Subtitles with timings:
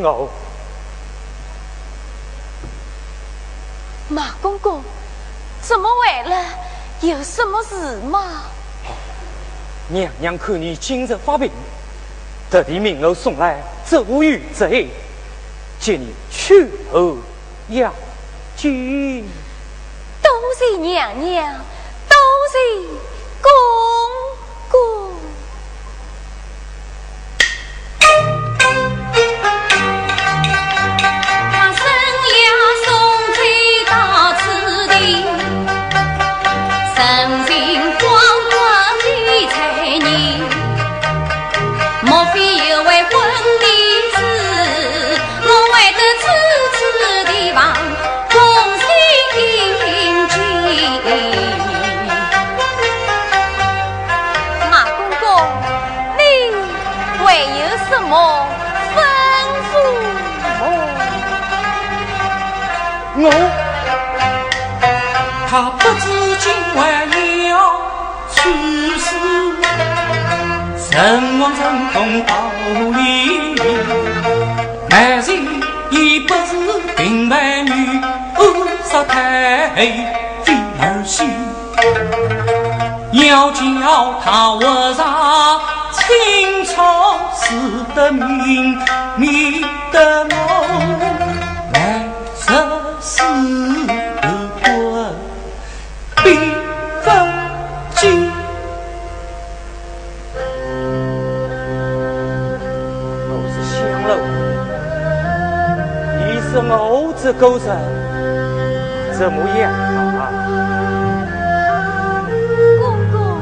[0.00, 0.30] 是我。
[4.08, 4.82] 马公公，
[5.62, 6.46] 怎么回来？
[7.02, 8.42] 有什么事吗？
[9.88, 11.50] 娘娘看你今日发病，
[12.50, 14.88] 特地命我送来周玉贼，
[15.80, 17.16] 借你去后
[17.68, 17.92] 养
[18.56, 19.24] 军。
[20.22, 21.54] 多谢娘娘，
[22.08, 22.16] 多
[22.52, 22.58] 谢
[65.50, 67.10] 他不知今晚
[67.48, 67.58] 要
[68.30, 68.38] 去
[68.98, 69.16] 世，
[70.78, 71.60] 神王神
[71.92, 72.34] 通道
[72.96, 73.56] 理，
[74.88, 75.32] 乃是
[75.90, 76.54] 已不是
[76.96, 78.00] 平凡女，
[78.38, 79.70] 恶杀太
[80.44, 81.24] 妃儿媳，
[83.10, 83.60] 要叫
[84.24, 88.78] 他活上清朝死的命，
[89.16, 90.24] 你的
[107.20, 107.68] 我子勾人，
[109.12, 110.32] 怎么样啊？
[112.80, 113.36] 公公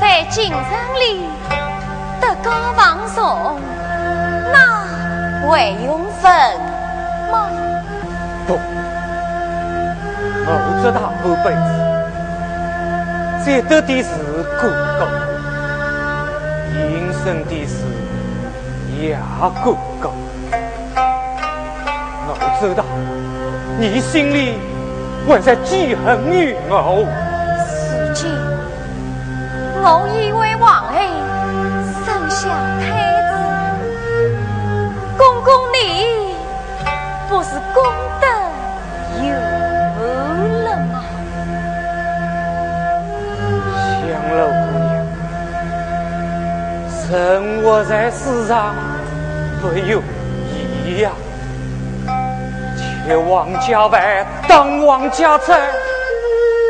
[0.00, 0.56] 在京城
[1.00, 1.26] 里
[2.20, 3.58] 德高望重，
[4.52, 4.56] 那
[5.48, 6.30] 会用分
[7.32, 7.50] 吗？
[8.46, 8.54] 不。
[10.46, 10.50] 我
[10.80, 11.50] 这大半辈
[13.42, 14.06] 子，最得的是
[14.60, 15.02] 过高，
[16.72, 17.82] 应生的事
[18.96, 19.18] 也
[19.64, 20.12] 过高。
[22.60, 22.84] 我知道
[23.78, 24.58] 你心里
[25.28, 27.06] 还在记恨于我。
[27.64, 28.28] 世间，
[29.80, 30.98] 我以为王爷
[32.04, 32.48] 生下
[32.80, 32.82] 太
[33.30, 33.32] 子，
[35.16, 36.34] 公公你
[37.28, 37.80] 不是功
[38.20, 38.26] 德
[39.22, 39.30] 有
[40.64, 40.94] 了吗？
[44.02, 44.90] 香楼姑娘。
[47.06, 48.74] 生活在世上
[49.62, 50.02] 不容
[50.84, 51.12] 易呀，
[53.08, 55.58] 却王家外当王家财，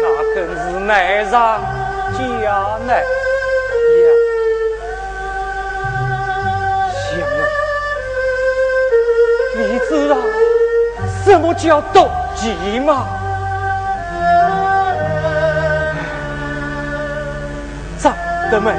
[0.00, 0.06] 那
[0.36, 1.60] 更是难上
[2.12, 2.20] 加
[2.86, 3.04] 难呀。
[6.94, 7.42] 香儿，
[9.56, 10.14] 你知道
[11.24, 13.04] 什么叫妒忌吗？
[17.98, 18.14] 长
[18.48, 18.72] 得美。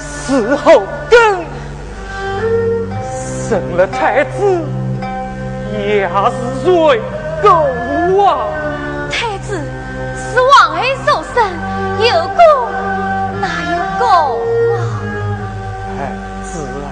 [0.00, 1.44] 死后更
[3.48, 4.60] 生了太子，
[5.78, 6.10] 也是
[6.64, 7.00] 罪
[7.40, 7.48] 过
[8.26, 8.30] 啊！
[9.10, 9.56] 太子
[10.16, 11.36] 是王妃所生，
[12.00, 12.36] 有功
[13.40, 14.04] 哪有功
[14.74, 14.78] 啊？
[15.96, 15.98] 太
[16.42, 16.50] 子
[16.82, 16.86] 啊，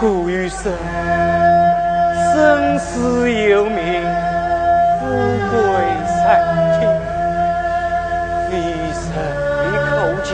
[0.00, 0.72] 古语说
[2.34, 3.76] ：“生死有命，
[5.00, 5.04] 富
[5.50, 5.58] 贵
[6.24, 6.24] 在
[6.78, 6.80] 天。”
[8.50, 8.54] 你
[8.92, 9.00] 是
[9.66, 9.90] 一口
[10.24, 10.30] 讲。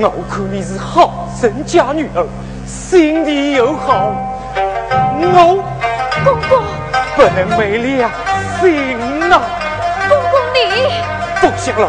[0.00, 2.24] 我看你是好生家女儿，
[2.68, 4.12] 心地又好，
[4.54, 5.64] 我
[6.22, 6.62] 公公
[7.16, 8.10] 不能没良
[8.60, 9.40] 心呐。
[10.06, 10.92] 公公你
[11.40, 11.88] 不行了，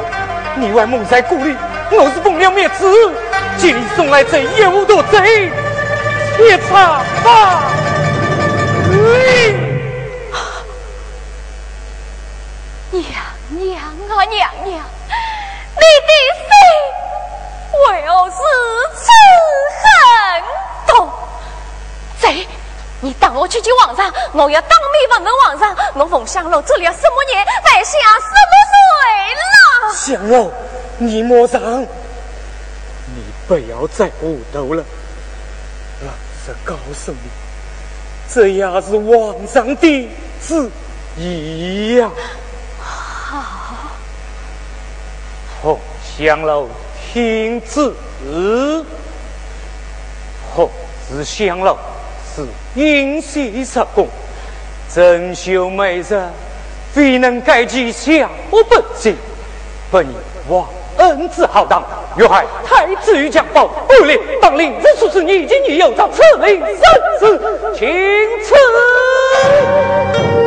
[0.55, 1.53] 你外蒙在故里，
[1.91, 3.13] 我是奉了灭子，
[3.57, 5.51] 接你送来这妖多贼，
[6.37, 7.63] 别查吧。
[12.91, 13.03] 娘
[13.49, 14.85] 娘啊娘娘，
[15.75, 16.43] 你的心。
[17.87, 18.35] 为何是
[18.95, 19.09] 此
[19.79, 19.85] 恨
[20.87, 21.09] 痛？
[22.19, 22.47] 贼！
[22.99, 24.11] 你当我去见皇上，
[24.43, 28.79] 我要当面问问皇上，我冯香楼做了什么孽，犯下什么罪
[29.35, 29.43] 了？
[29.93, 30.51] 香楼，
[30.97, 31.87] 你莫上，你
[33.47, 34.83] 不要再胡头了。
[36.05, 36.11] 老
[36.45, 37.29] 实告诉你，
[38.33, 40.09] 这也是皇上的
[40.41, 40.69] 旨
[41.17, 42.09] 意呀。
[42.79, 43.35] 好，
[45.61, 45.77] 冯
[46.17, 46.69] 香楼。
[47.11, 47.91] 听旨，
[50.55, 50.69] 何
[51.11, 51.75] 是香楼？
[52.35, 52.45] 是
[52.75, 54.07] 英秀十宫，
[54.93, 56.29] 真秀美人，
[56.91, 58.57] 非能改其下不
[58.97, 59.15] 敬，
[59.91, 60.15] 不你
[60.49, 61.83] 王恩赐浩荡。
[62.17, 66.75] 欲害太子于将报，不令当令这数次你今已有诏赐令圣
[67.19, 67.39] 旨，
[67.75, 67.87] 请
[68.43, 70.38] 赐。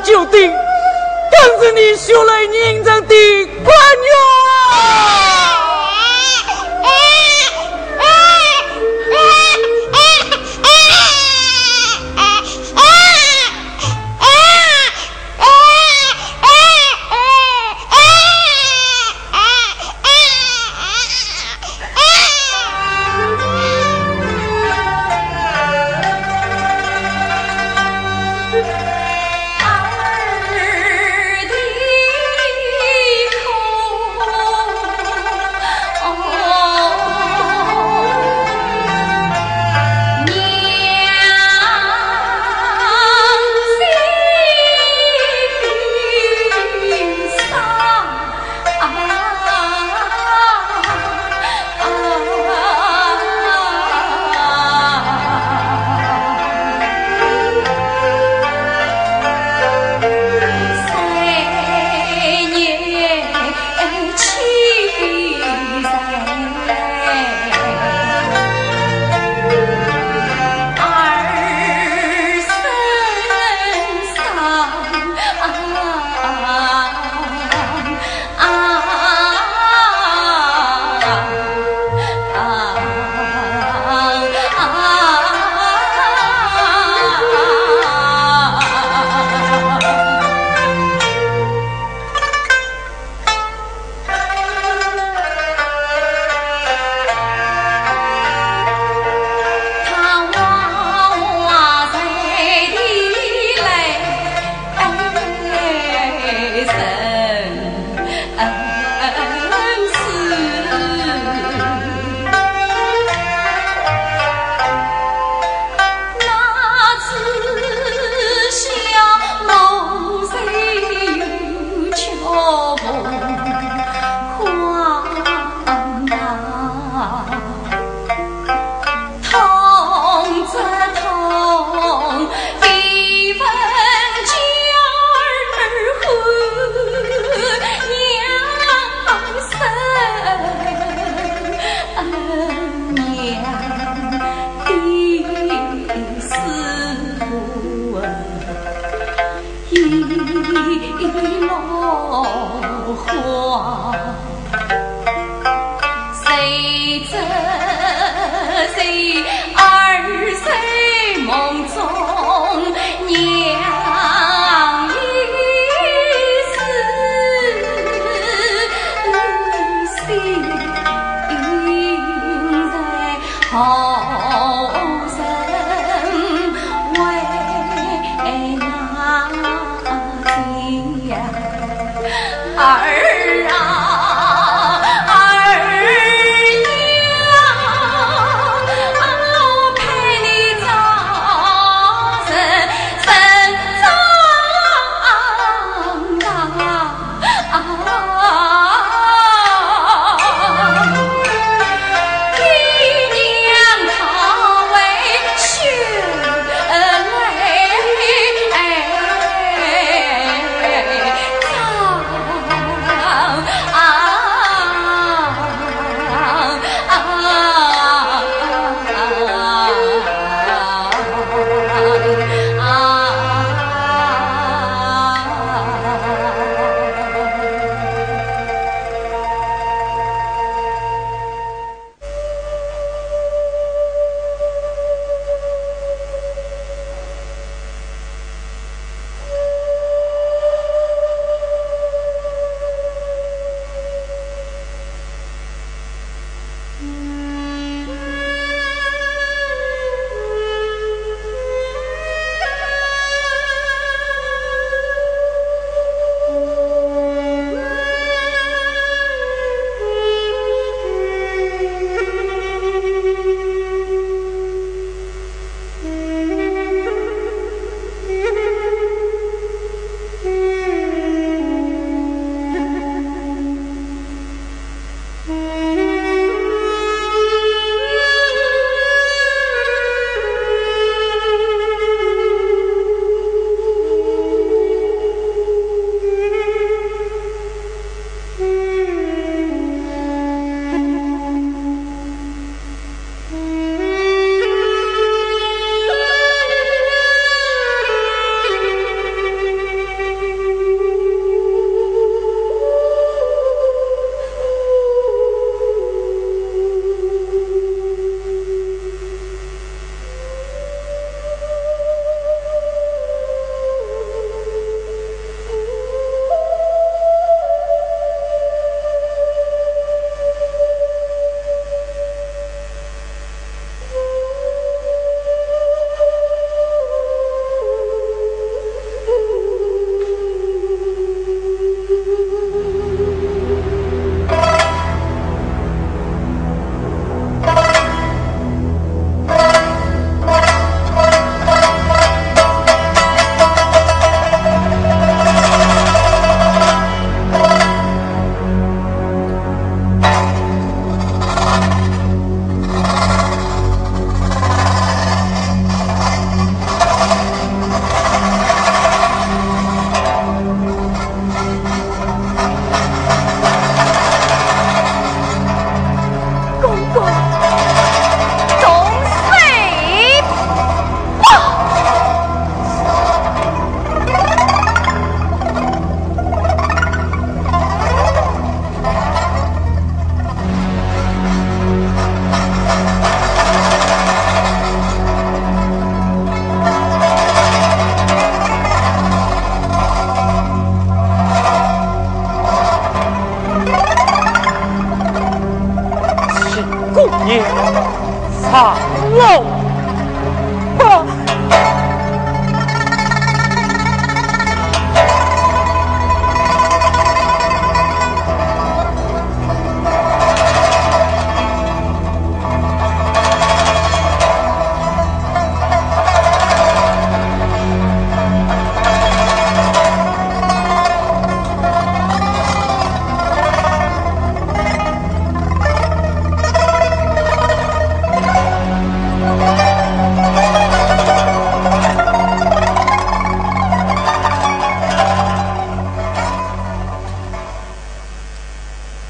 [0.00, 0.52] 就定，
[1.30, 3.14] 更是你修来人生的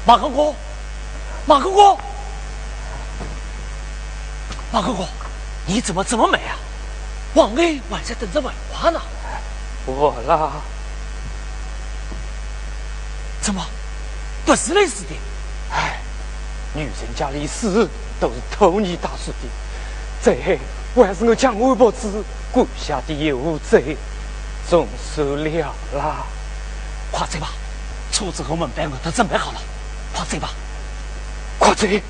[0.05, 0.53] 马哥哥，
[1.45, 1.97] 马哥哥，
[4.71, 5.07] 马哥哥，
[5.65, 6.57] 你怎么这么美啊？
[7.35, 9.01] 王爷还在等着买花呢。
[9.85, 10.51] 我啦，
[13.41, 13.65] 怎么
[14.45, 15.15] 不是类似的？
[15.71, 16.01] 哎，
[16.73, 17.87] 女人家的事
[18.19, 19.47] 都是托你打算的，
[20.21, 20.35] 这
[21.01, 23.97] 还是我将微博子跪下的有罪，
[24.69, 26.25] 总算了啦。
[27.09, 27.53] 快走吧，
[28.11, 29.61] 车子和门板我都准备好了。
[30.13, 30.51] 跑贼吧，
[31.59, 32.01] 快贼！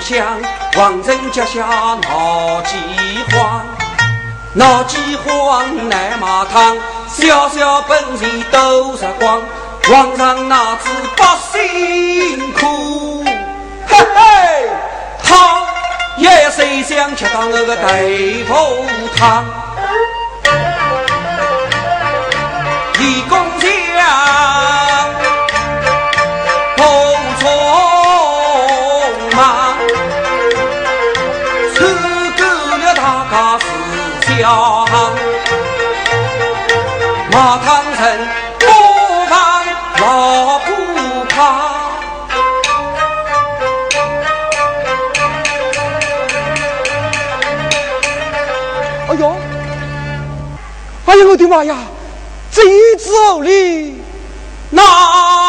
[0.00, 0.40] 想
[0.76, 2.76] 王城脚下闹饥
[3.30, 3.66] 荒，
[4.54, 9.42] 闹饥荒来马汤，小小本钱都杀光，
[9.86, 13.24] 皇上哪知百姓苦？
[13.86, 14.68] 嘿嘿，
[15.22, 15.66] 他
[16.16, 19.44] 也谁想吃到那个豆腐汤？
[22.98, 23.68] 李公家。
[37.40, 38.04] 马唐城
[38.58, 38.66] 不
[39.30, 39.64] 防
[39.98, 41.34] 老不怕。
[49.08, 49.34] 哎呦，
[51.06, 51.74] 哎呦我的妈呀！
[52.52, 53.10] 这一子
[53.42, 54.02] 里
[54.68, 54.82] 哪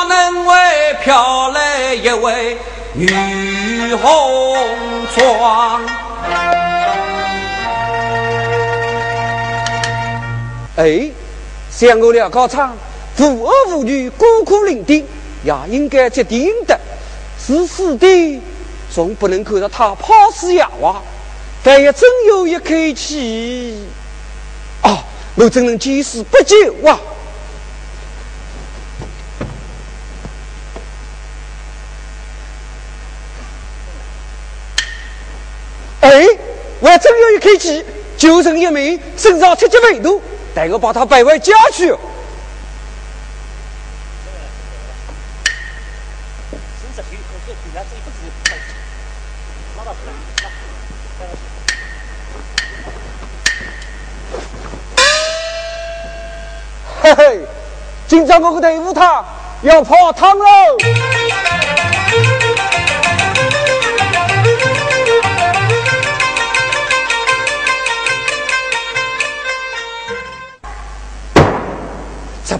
[0.07, 2.57] 能为飘来一位
[2.93, 4.55] 女红
[5.13, 5.81] 妆？
[10.77, 11.11] 哎，
[11.81, 12.77] 像我俩高唱，
[13.17, 15.03] 无儿无女，孤苦伶仃，
[15.43, 16.79] 也应该决定的。
[17.43, 18.39] 是死的，
[18.93, 21.01] 总不能看到他抛尸野娃。
[21.63, 22.65] 但也真有一口
[22.95, 23.83] 气，
[24.83, 26.99] 啊，我真能见死不救哇？
[36.01, 36.27] 哎，
[36.79, 37.83] 我还真有一口气，
[38.17, 40.21] 救人一命，身上七级飞度。
[40.53, 41.95] 带我把他摆回家去。
[57.03, 57.47] 嘿嘿，
[58.07, 59.25] 今朝我个队伍他
[59.63, 60.45] 要泡汤喽！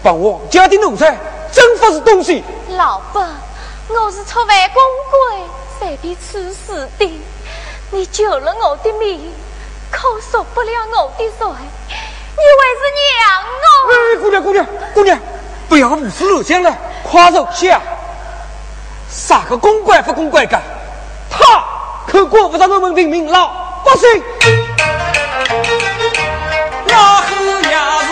[0.04, 1.16] 帮我家的奴才，
[1.52, 2.44] 真不是东西。
[2.70, 3.24] 老伯，
[3.90, 5.44] 我是出外公归，
[5.80, 7.22] 才被处死的。
[7.92, 9.32] 你救了我的命，
[9.92, 11.48] 可赎不了我的罪。
[12.38, 13.10] 你为是娘
[13.64, 13.92] 我。
[13.92, 15.20] 哎，姑娘，姑娘，姑娘，
[15.70, 17.80] 不要胡思乱想了，快坐下。
[19.10, 20.60] 啥个公关不公关的？
[21.30, 21.64] 他
[22.08, 23.48] 可过不上我们平民老
[23.86, 24.24] 百姓。
[26.88, 28.11] 老虎呀！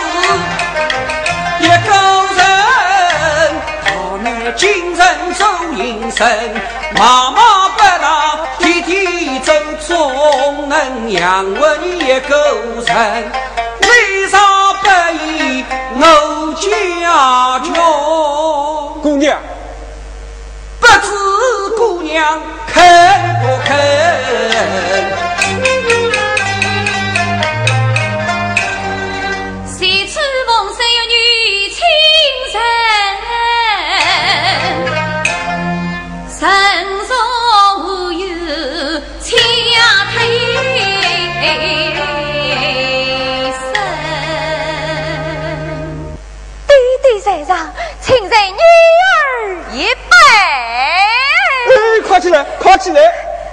[4.56, 5.44] 精神走
[5.76, 6.28] 营生，
[6.94, 9.52] 妈妈不大，天天走
[9.86, 12.36] 总能养活你一个
[12.86, 13.32] 人。
[13.80, 14.38] 为啥
[14.82, 14.88] 不
[15.24, 16.02] 依我
[16.60, 16.66] 家
[17.64, 19.00] 穷？
[19.02, 19.38] 姑娘，
[20.78, 22.82] 不知姑娘肯
[23.40, 23.78] 不肯？
[52.80, 53.00] 起来！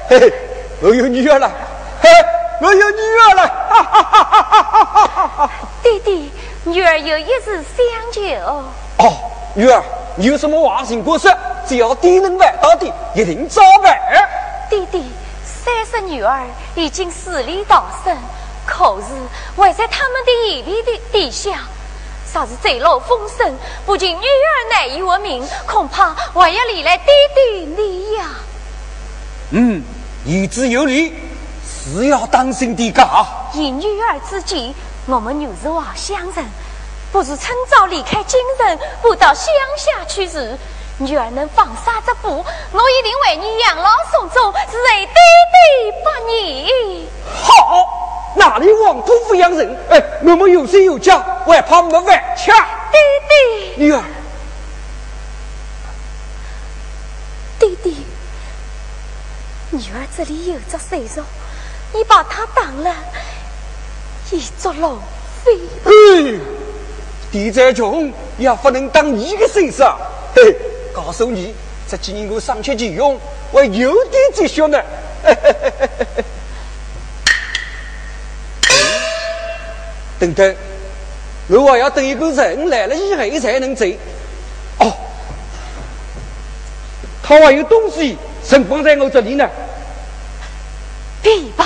[0.09, 0.33] 嘿嘿，
[0.81, 1.51] 我有女儿了，
[2.01, 2.09] 嘿，
[2.61, 3.47] 我有女儿了！
[3.69, 5.51] 哈哈哈哈哈哈！
[5.83, 6.31] 弟弟，
[6.63, 8.21] 女儿有一事相求。
[8.97, 9.13] 哦，
[9.53, 9.83] 女儿，
[10.15, 11.29] 你有什么话尽管说，
[11.67, 13.99] 只要爹能办到的，一定照办。
[14.69, 15.03] 弟弟，
[15.43, 18.15] 三十女儿已经死里逃生，
[18.65, 21.59] 可是还在他们的眼皮的底下。
[22.33, 28.25] 若是坠落风声，不仅女儿难以活命，恐怕还要连累弟弟你呀。
[29.51, 29.81] 嗯，
[30.25, 31.13] 言之有理，
[31.65, 33.25] 是要当心的噶。
[33.53, 36.45] 以女儿之计，我们又是话乡人，
[37.11, 39.45] 不是趁早离开京城，不到乡
[39.77, 40.57] 下去时，
[40.97, 42.29] 女儿能放啥子步，
[42.71, 47.07] 我一定为你养老送终，是弟弟不你。
[47.25, 48.03] 好。
[48.35, 49.75] 哪里王土抚养人？
[49.89, 52.51] 哎，我们有谁有家，还怕没饭吃？
[52.51, 54.03] 爹爹，女儿，
[57.57, 57.97] 弟弟，
[59.77, 61.21] 女儿这里有着岁数，
[61.93, 62.91] 你把她当了
[64.31, 64.97] 一座龙
[65.45, 65.55] 飞。
[65.85, 66.39] 哎，
[67.31, 69.83] 地再穷也不能当你的岁数。
[70.35, 70.55] 嘿，
[70.91, 71.53] 告诉你，
[71.87, 73.19] 这几年我上学去用，
[73.51, 74.81] 我有点积蓄呢。
[75.23, 76.23] 嘿嘿嘿嘿嘿。
[80.19, 80.55] 等等，
[81.49, 83.85] 我还要等一个人来了以后才能走。
[84.79, 84.91] 哦，
[87.21, 89.47] 他还有东西存放在我这里呢。
[91.27, 91.65] 琵琶？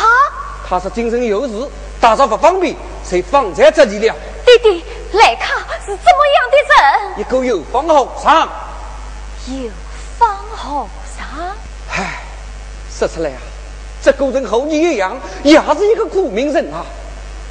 [0.67, 1.53] 他是精神有事，
[1.99, 4.15] 打扫不方便，才放在这里了。
[4.43, 7.19] 弟弟，来看是怎么样的人？
[7.19, 8.49] 一个有方和尚。
[9.47, 9.69] 有
[10.17, 11.27] 方和尚？
[11.91, 12.23] 唉，
[12.89, 13.37] 说出来啊，
[14.01, 16.83] 这个人和你一样，也是一个苦命人啊。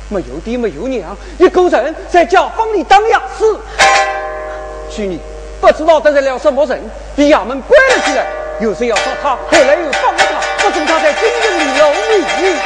[0.09, 3.61] 没有爹，没有娘，一个人在教坊里当哑子。
[4.91, 5.21] 去年
[5.61, 6.83] 不知道得罪了什么人，
[7.15, 8.27] 被衙门关了起来。
[8.61, 10.30] 有谁要杀他，后来又放了
[10.87, 11.83] 他，在京城里露
[12.41, 12.57] 面。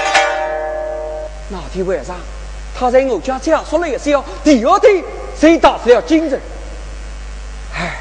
[1.48, 2.16] 那天晚上，
[2.78, 5.02] 他在我家讲说了一宵，第二天
[5.38, 6.38] 才到了京城。
[7.74, 7.96] 唉，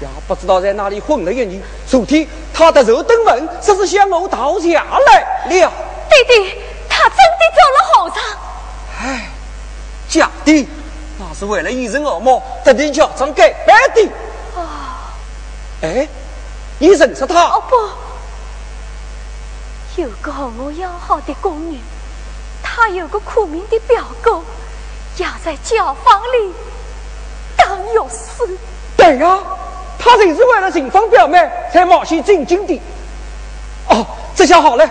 [0.00, 1.62] 也不知道在哪里混了一年。
[1.86, 5.72] 昨天他的肉登门，说是向我讨下来了。
[6.10, 6.54] 弟弟，
[6.88, 8.22] 他真的做了和尚。
[9.02, 9.28] 唉，
[10.08, 10.66] 假的，
[11.18, 14.08] 那是为了一人耳目，特地假装改扮的。
[14.56, 15.12] 啊，
[15.82, 16.08] 哎，
[16.78, 17.44] 你认识他？
[17.44, 17.76] 哦不，
[19.96, 21.78] 有个和我要好的宫女，
[22.62, 24.42] 他有个苦命的表哥，
[25.16, 26.52] 也在教坊里
[27.56, 28.56] 当药师。
[28.96, 29.38] 对呀，
[29.98, 31.38] 他就是为了寻访表妹
[31.72, 32.80] 才冒险进京的。
[33.88, 34.88] 哦，这下好了，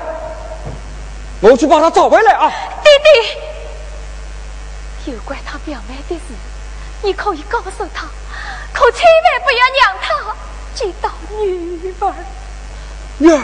[1.39, 2.51] 我去把他找回来啊！
[2.83, 2.89] 弟
[5.03, 5.11] 弟。
[5.11, 6.21] 有关他表妹的事，
[7.01, 8.05] 你可以告诉他，
[8.71, 10.35] 可千万不要让他
[10.75, 11.09] 见到
[11.39, 12.13] 女儿。
[13.17, 13.39] 女儿，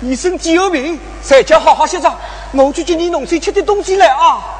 [0.00, 2.12] 你身体有病，在家好好歇着，
[2.52, 4.57] 我去接你农村吃的东西来啊。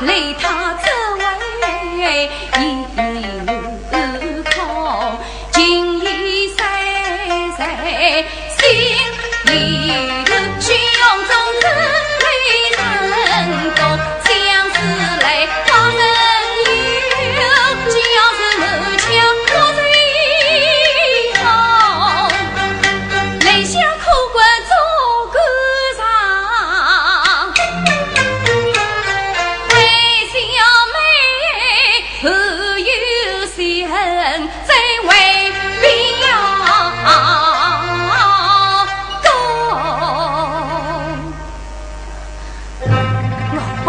[0.00, 0.59] 累他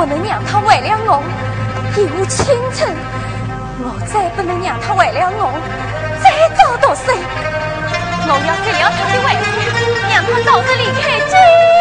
[0.02, 1.22] 不能让他为了我
[1.96, 2.92] 一无青春
[3.84, 5.54] 我再不能让他为了我
[6.24, 7.14] 再遭到罪
[8.26, 9.46] 我要给了他的外家
[10.10, 11.81] 让他早日离开这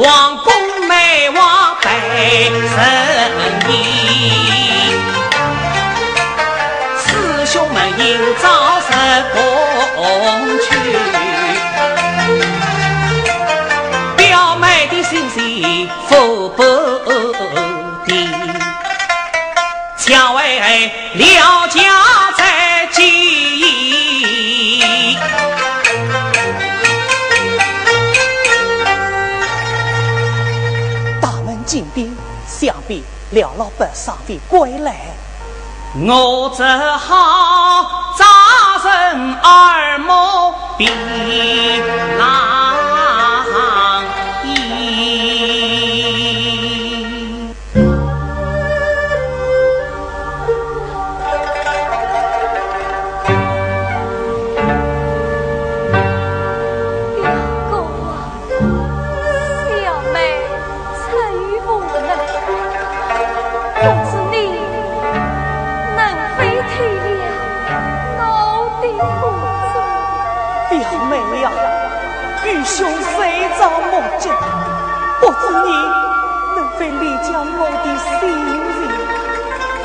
[0.00, 0.59] 王公
[31.70, 32.16] 进兵
[32.48, 35.02] 想必廖老板尚未归来，
[35.94, 38.26] 我只好扎
[38.84, 40.88] 人耳目避
[42.18, 42.79] 难。
[78.00, 78.48] 我的心意？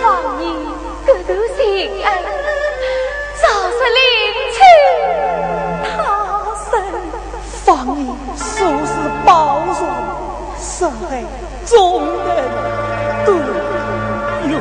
[0.01, 0.03] 放
[0.39, 0.43] 你
[1.05, 1.59] 这段心
[2.03, 2.07] 爱，
[3.41, 3.99] 早日领
[4.55, 4.57] 取
[5.83, 5.87] 他
[6.71, 6.71] 生。
[7.65, 7.99] 放你
[8.37, 8.47] 说
[8.85, 8.91] 是
[9.25, 9.29] 包
[9.65, 9.79] 容，
[10.59, 11.11] 实为
[11.65, 11.73] 众
[12.25, 12.37] 人
[13.25, 13.27] 都
[14.49, 14.53] 有。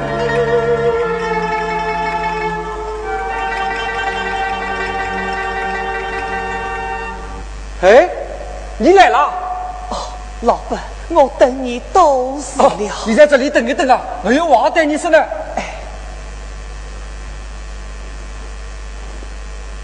[7.82, 7.84] 哎。
[8.76, 9.32] 你来了，
[9.90, 9.96] 哦，
[10.42, 12.72] 老板，我等你多时了。
[13.06, 15.18] 你在这里等一等啊，我有话对你说呢。
[15.56, 15.74] 哎，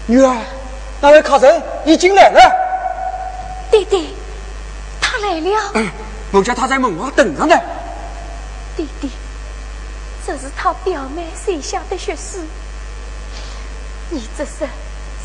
[0.07, 0.35] 女儿，
[0.99, 2.41] 那位客人已经来了。
[3.69, 4.15] 弟弟，
[4.99, 5.71] 他来了。
[5.75, 5.89] 嗯，
[6.31, 7.55] 我叫他在门外等着呢。
[8.75, 9.09] 弟弟，
[10.25, 12.39] 这是他表妹写下的血书，
[14.09, 14.67] 你这是。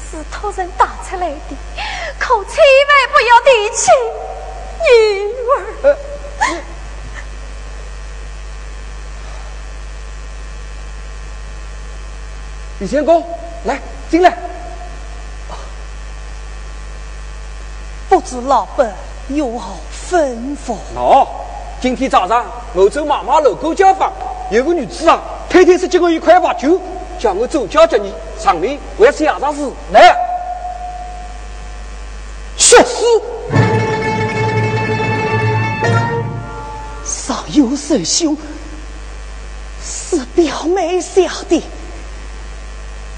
[0.09, 1.57] 是托人打出来的，
[2.17, 3.91] 可千万不要提起
[4.81, 5.33] 女
[5.85, 5.97] 儿。
[12.79, 13.25] 李仙公，
[13.65, 14.37] 来进来。
[18.09, 18.93] 不知老板
[19.29, 19.75] 有何
[20.11, 20.75] 吩咐？
[20.95, 21.27] 哦，
[21.81, 24.13] 今天早上我走妈妈路过家访，
[24.51, 26.81] 有个女子啊，天天是接我一块把酒。
[27.19, 30.15] 叫我走家叫你上面为下上事来，
[37.77, 38.37] 上有神兄，
[39.85, 41.63] 是表妹小弟。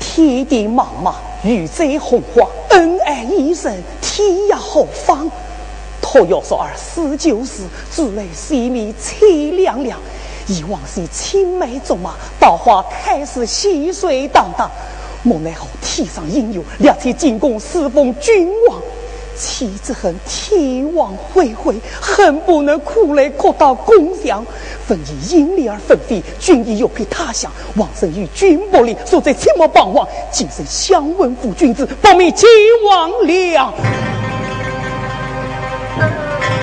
[0.00, 5.30] 天地茫茫，宇宙洪荒，恩爱一生，天涯何方？
[6.00, 9.98] 他要说儿死就是，自来心里凄凉凉。
[10.46, 14.70] 以往是青梅竹马，桃花开时细水荡荡。
[15.22, 18.80] 莫奈何天上应有，两天进宫侍奉君王。
[19.38, 24.44] 妻子恨天网恢恢，恨不能苦来哭到宫墙。
[24.86, 27.50] 分以阴里而分飞，君已有配他乡。
[27.76, 30.06] 王生与君不离，所在切莫彷徨。
[30.32, 32.48] 今生相问夫君子，保命秦
[32.86, 33.72] 王良。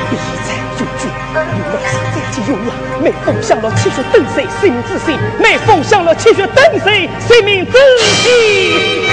[0.09, 1.39] 必在救君，有
[1.73, 2.69] 来生再起鸳鸯，
[3.01, 9.05] 每逢享乐气血等谁，生命之息；每逢享乐气血等谁，生命之息。